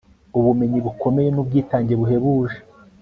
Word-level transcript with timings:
ubumenyi 0.37 0.79
bukomeye 0.85 1.29
nubwitange 1.31 1.93
buhebuje!.. 1.99 2.57